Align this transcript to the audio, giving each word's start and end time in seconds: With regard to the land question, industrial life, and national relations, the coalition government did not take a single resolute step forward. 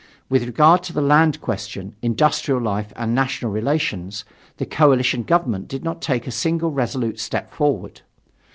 With 0.29 0.45
regard 0.47 0.81
to 0.85 0.93
the 0.93 0.99
land 1.03 1.41
question, 1.41 1.95
industrial 2.01 2.59
life, 2.59 2.91
and 2.95 3.13
national 3.13 3.51
relations, 3.51 4.25
the 4.57 4.65
coalition 4.65 5.21
government 5.21 5.67
did 5.67 5.83
not 5.83 6.01
take 6.01 6.25
a 6.25 6.31
single 6.31 6.71
resolute 6.71 7.19
step 7.19 7.53
forward. 7.53 8.01